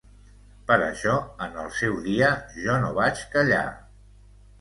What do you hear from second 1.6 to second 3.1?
el seu dia jo no